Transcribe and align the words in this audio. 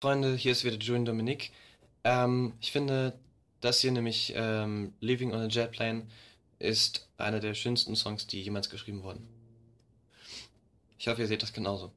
Freunde, 0.00 0.36
hier 0.36 0.52
ist 0.52 0.64
wieder 0.64 0.76
Julian 0.76 1.04
Dominique. 1.04 1.50
Ähm, 2.04 2.52
ich 2.60 2.70
finde, 2.70 3.18
das 3.60 3.80
hier 3.80 3.90
nämlich 3.90 4.32
ähm, 4.36 4.94
Living 5.00 5.32
on 5.32 5.40
a 5.40 5.48
Jet 5.48 5.72
Plane 5.72 6.06
ist 6.60 7.08
einer 7.16 7.40
der 7.40 7.54
schönsten 7.54 7.96
Songs, 7.96 8.28
die 8.28 8.40
jemals 8.40 8.70
geschrieben 8.70 9.02
wurden. 9.02 9.26
Ich 11.00 11.08
hoffe, 11.08 11.22
ihr 11.22 11.26
seht 11.26 11.42
das 11.42 11.52
genauso. 11.52 11.90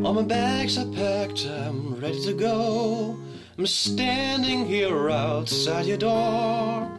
All 0.00 0.14
my 0.14 0.22
bags 0.22 0.78
are 0.78 0.86
packed, 0.86 1.46
I'm 1.46 2.00
ready 2.00 2.20
to 2.24 2.32
go. 2.32 3.16
I'm 3.56 3.66
standing 3.66 4.66
here 4.66 5.10
outside 5.10 5.86
your 5.86 5.98
door. 5.98 6.98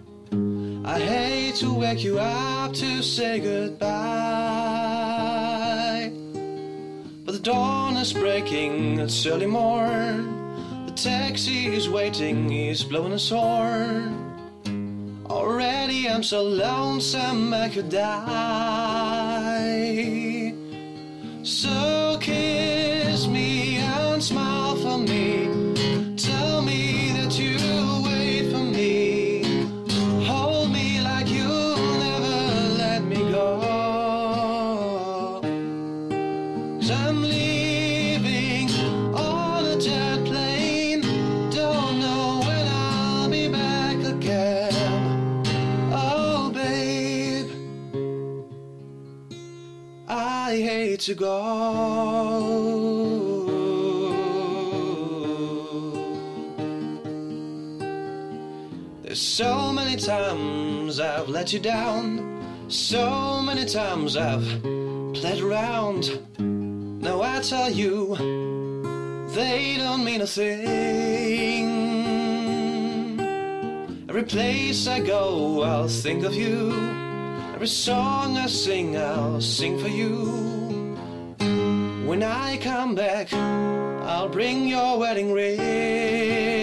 I 0.86 1.00
hate 1.00 1.56
to 1.56 1.74
wake 1.74 2.04
you 2.04 2.20
up 2.20 2.72
to 2.74 3.02
say 3.02 3.40
goodbye. 3.40 3.84
But 7.26 7.32
the 7.34 7.40
dawn 7.40 7.98
is 7.98 8.14
breaking, 8.14 9.00
it's 9.00 9.26
early 9.26 9.48
morn. 9.48 10.86
The 10.86 10.94
taxi 10.94 11.76
is 11.76 11.90
waiting, 11.90 12.48
he's 12.50 12.84
blowing 12.84 13.12
his 13.12 13.30
horn. 13.30 14.32
Already 15.26 16.08
I'm 16.08 16.24
so 16.24 16.44
lonesome 16.44 17.54
I 17.54 17.68
could 17.70 17.90
die. 17.90 18.14
So 21.44 21.83
I 50.54 50.58
hate 50.58 51.00
to 51.00 51.16
go. 51.16 51.34
There's 59.02 59.20
so 59.20 59.74
many 59.74 59.96
times 59.96 61.00
I've 61.00 61.28
let 61.28 61.54
you 61.54 61.60
down, 61.60 62.44
so 62.68 63.42
many 63.42 63.66
times 63.66 64.16
I've 64.16 64.62
played 65.16 65.42
around. 65.42 66.12
Now 67.04 67.22
I 67.22 67.42
tell 67.42 67.70
you, 67.70 68.16
they 69.36 69.76
don't 69.78 70.06
mean 70.06 70.22
a 70.22 70.26
thing. 70.26 71.70
Every 74.08 74.24
place 74.24 74.88
I 74.88 75.02
go, 75.02 75.64
I'll 75.64 75.90
think 75.90 76.24
of 76.24 76.34
you. 76.34 76.72
Every 77.54 77.68
song 77.68 78.38
I 78.38 78.48
sing, 78.48 78.96
I'll 78.96 79.42
sing 79.42 79.78
for 79.80 79.90
you. 79.90 80.96
When 82.08 82.24
I 82.24 82.56
come 82.58 82.96
back, 82.96 83.34
I'll 83.34 84.30
bring 84.30 84.66
your 84.66 84.98
wedding 84.98 85.34
ring. 85.34 86.63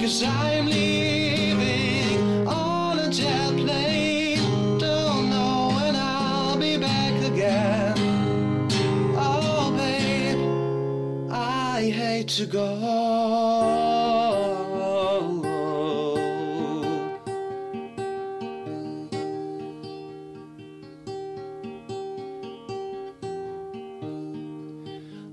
Cause 0.00 0.22
I'm 0.22 0.66
leaving 0.66 2.48
on 2.48 2.98
a 2.98 3.10
jet 3.10 3.54
plane. 3.56 4.78
Don't 4.78 5.28
know 5.28 5.72
when 5.76 5.94
I'll 5.96 6.56
be 6.56 6.78
back 6.78 7.12
again. 7.30 7.94
Oh, 9.18 9.70
babe, 9.76 11.30
I 11.30 11.90
hate 11.90 12.28
to 12.28 12.46
go. 12.46 13.18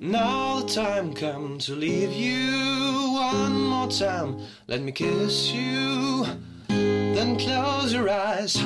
The 0.02 0.45
time 0.68 1.14
come 1.14 1.60
to 1.60 1.76
leave 1.76 2.12
you 2.12 3.12
one 3.14 3.62
more 3.62 3.88
time. 3.88 4.40
Let 4.68 4.82
me 4.82 4.92
kiss 4.92 5.52
you, 5.52 6.26
then 6.68 7.38
close 7.38 7.94
your 7.94 8.10
eyes. 8.10 8.58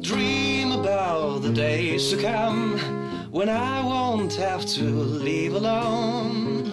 Dream 0.00 0.70
about 0.72 1.42
the 1.42 1.52
days 1.52 2.10
to 2.10 2.16
come 2.22 2.78
when 3.32 3.48
I 3.48 3.82
won't 3.82 4.34
have 4.34 4.64
to 4.66 4.84
leave 4.84 5.54
alone. 5.54 6.70